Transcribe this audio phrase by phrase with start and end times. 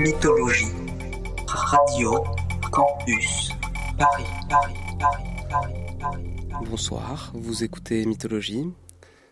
[0.00, 0.72] Mythologie.
[1.46, 2.24] Radio
[2.72, 3.50] Campus.
[3.98, 6.24] Paris, Paris, Paris, Paris, Paris.
[6.70, 8.72] Bonsoir, vous écoutez Mythologie.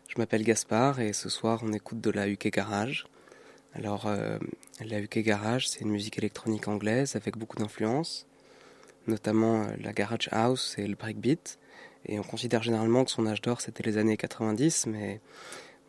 [0.08, 3.06] Je m'appelle Gaspard et ce soir on écoute de la UK Garage.
[3.72, 4.37] Alors, euh,
[4.85, 8.26] la UK Garage, c'est une musique électronique anglaise avec beaucoup d'influences,
[9.06, 11.58] notamment euh, la Garage House et le Breakbeat.
[12.04, 15.22] Et on considère généralement que son âge d'or c'était les années 90, mais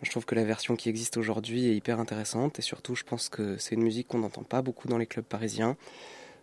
[0.02, 3.30] je trouve que la version qui existe aujourd'hui est hyper intéressante et surtout je pense
[3.30, 5.76] que c'est une musique qu'on n'entend pas beaucoup dans les clubs parisiens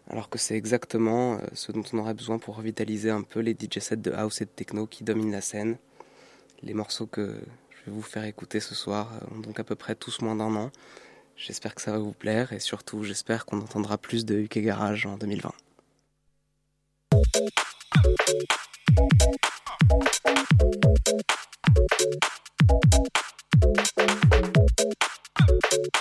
[0.09, 3.53] alors que c'est exactement euh, ce dont on aurait besoin pour revitaliser un peu les
[3.59, 5.79] DJ sets de house et de techno qui dominent la scène.
[6.63, 9.75] Les morceaux que je vais vous faire écouter ce soir euh, ont donc à peu
[9.75, 10.71] près tous moins d'un an.
[11.37, 15.07] J'espère que ça va vous plaire et surtout j'espère qu'on entendra plus de UK Garage
[15.07, 15.53] en 2020.
[23.75, 23.91] Thank
[25.73, 25.96] you.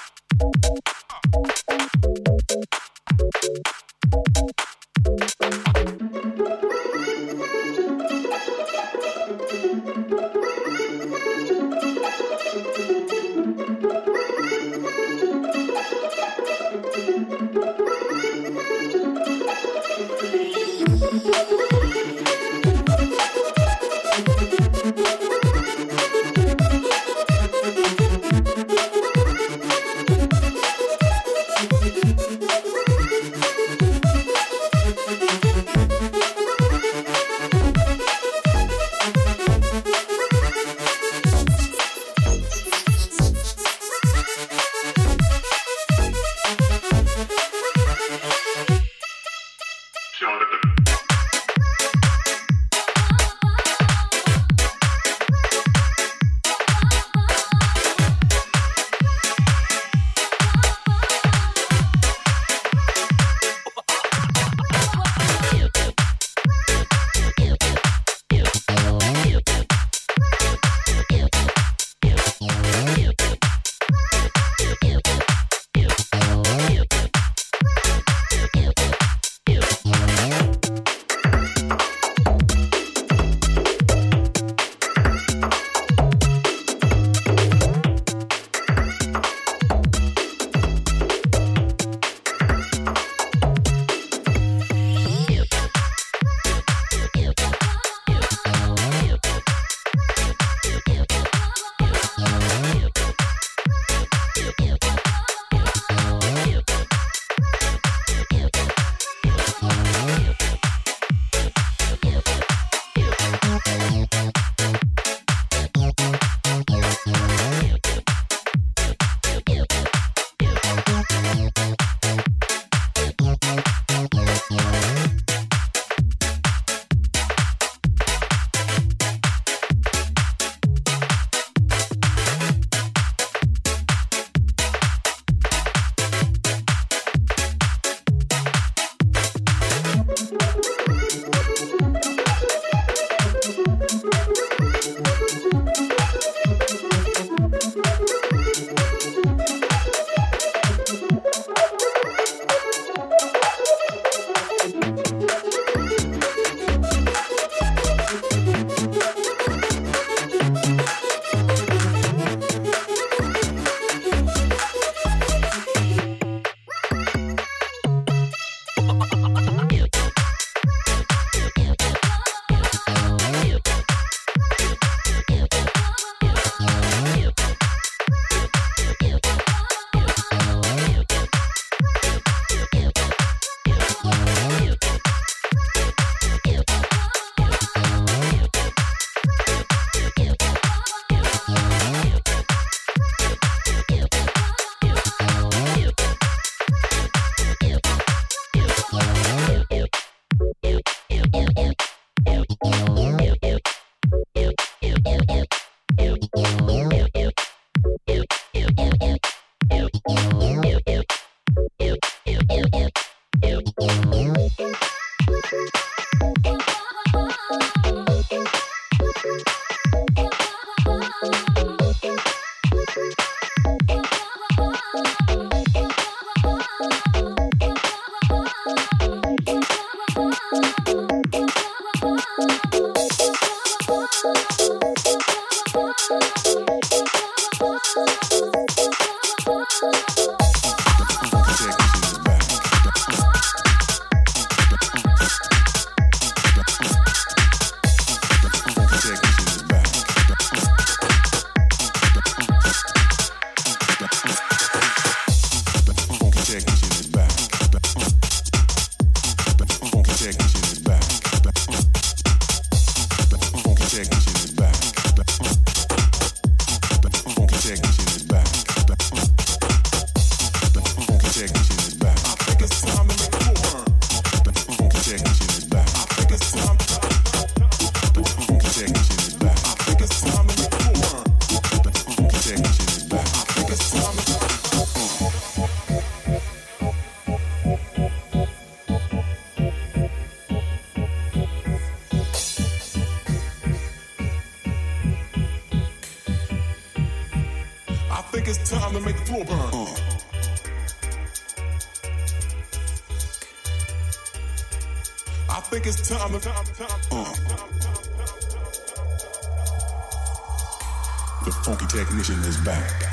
[312.27, 313.04] Revolution is back.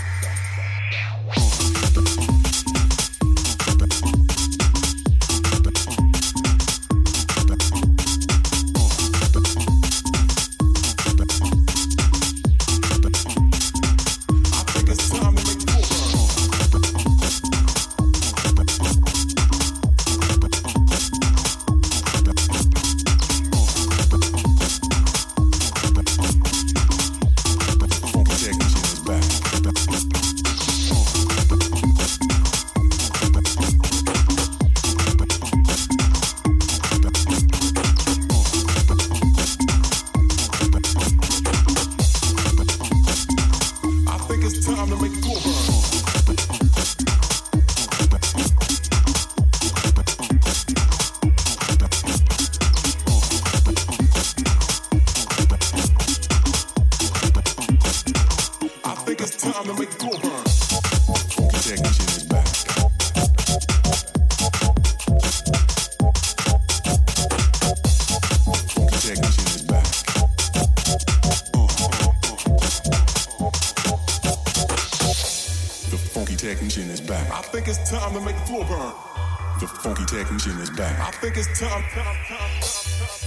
[79.66, 81.00] Funky technician is back.
[81.00, 81.82] I think it's time.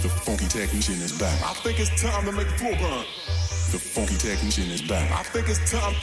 [0.03, 1.41] The funky technician is back.
[1.41, 3.05] I think it's time to make the floor burn.
[3.71, 5.11] The funky technician is back.
[5.11, 5.95] I think it's time.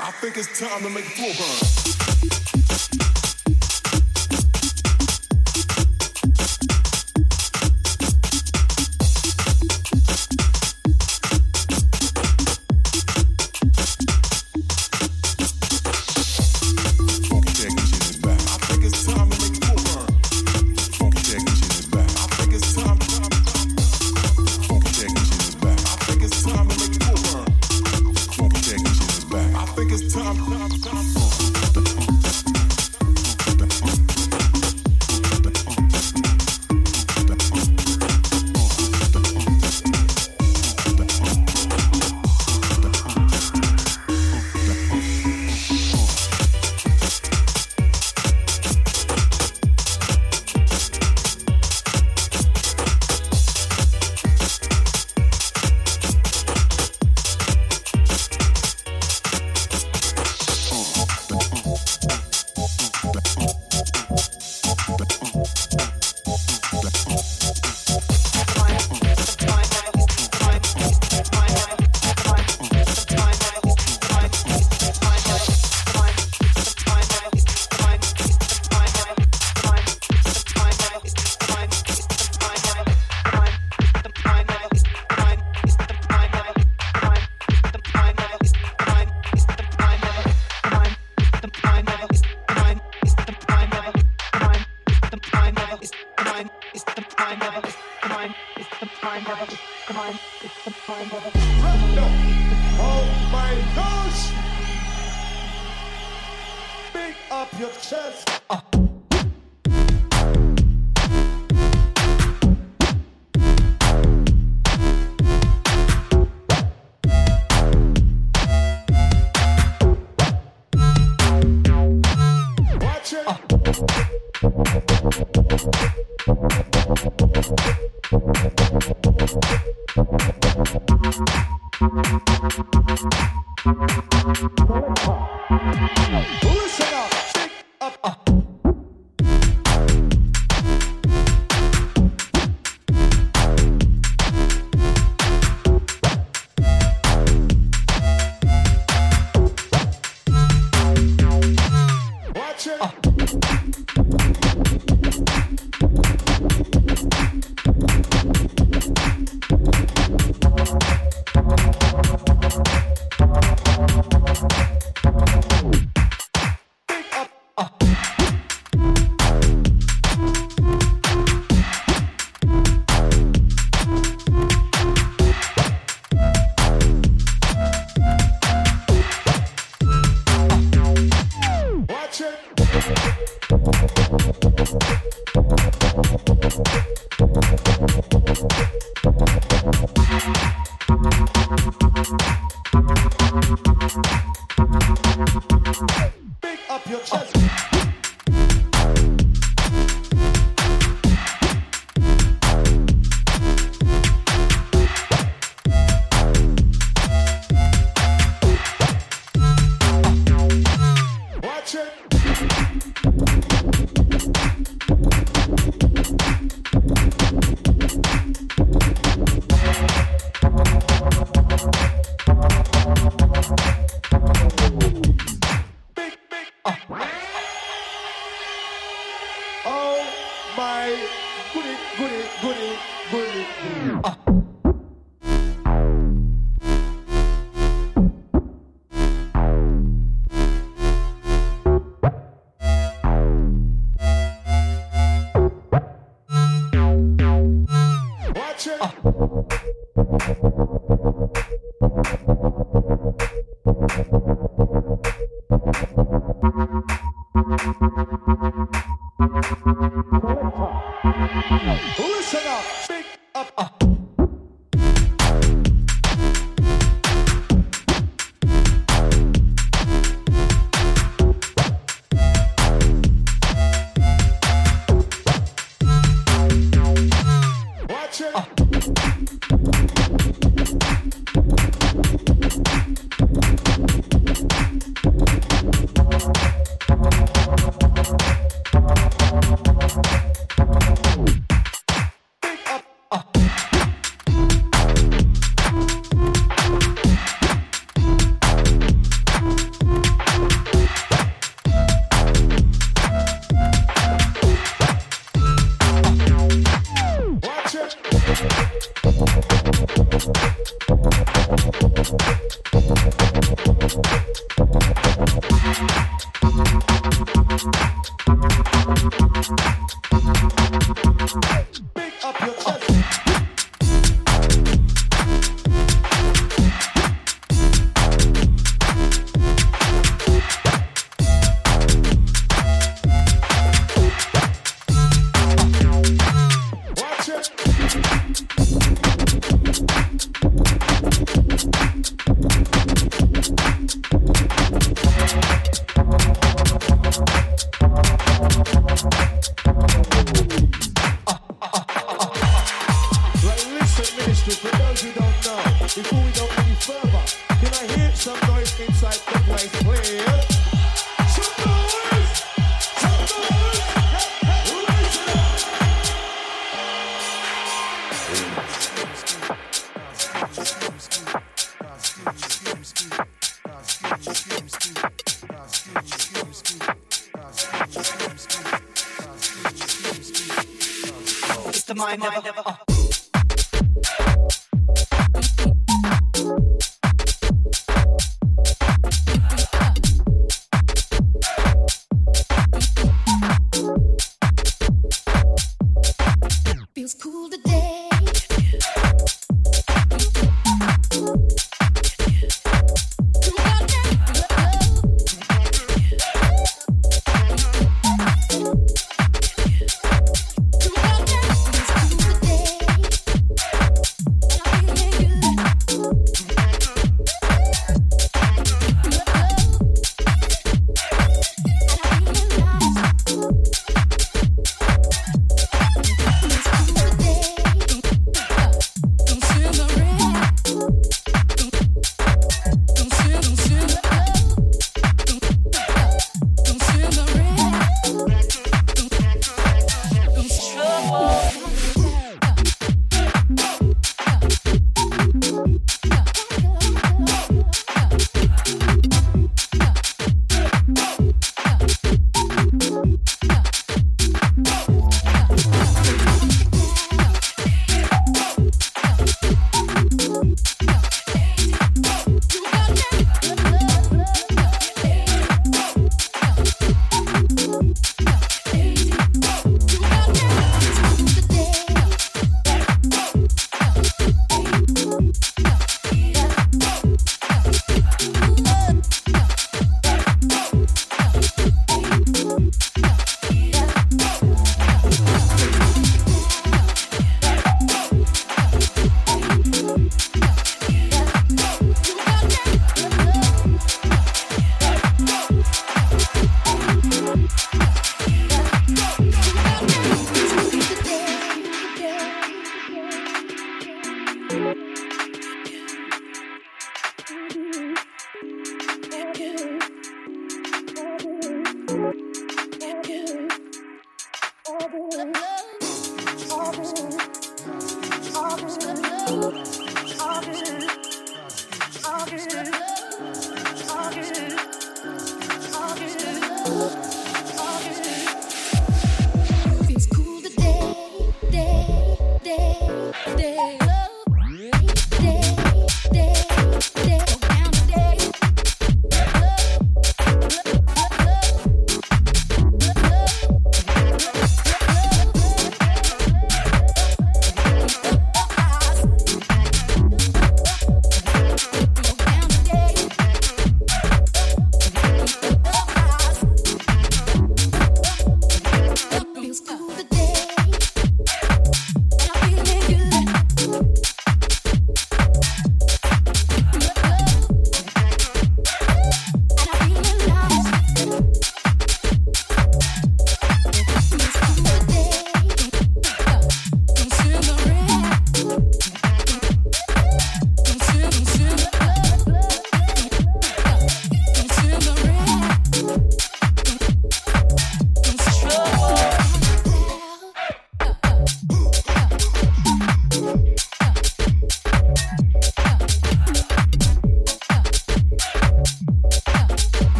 [0.00, 1.85] I think it's time to make the floor burn.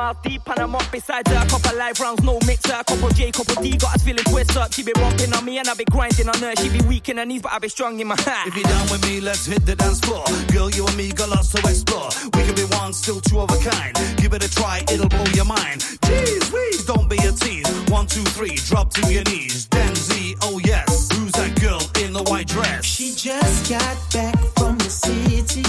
[0.00, 2.82] Her Couple live rounds, no mixer.
[2.86, 4.72] Couple J, couple D, got us feeling twist up.
[4.72, 6.54] She be romping on me and I be grinding on her.
[6.56, 8.46] She be weak in her knees, but I be strong in my hat.
[8.46, 10.24] If you're down with me, let's hit the dance floor.
[10.52, 12.08] Girl, you and me got lots to explore.
[12.34, 13.94] We can be one, still two of a kind.
[14.16, 15.80] Give it a try, it'll blow your mind.
[16.06, 17.68] Jeez, we don't be a tease.
[17.90, 19.66] One, two, three, drop to your knees.
[19.68, 21.10] Then Z, oh yes.
[21.12, 22.84] Who's that girl in the white dress?
[22.84, 25.64] She just got back from the city.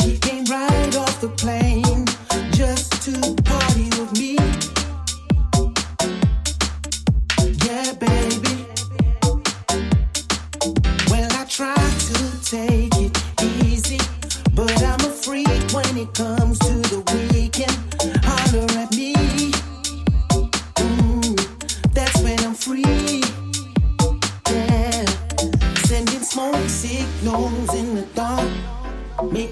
[0.00, 0.87] She came right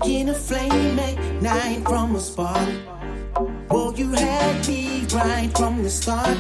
[0.07, 2.69] making a flame ignite from a spark.
[3.69, 6.39] Well, you had me right from the start.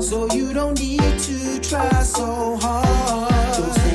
[0.00, 3.85] so you don't need to try so hard.